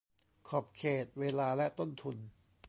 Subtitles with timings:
[0.47, 2.17] ขอบเขต เวลา และต้นทุน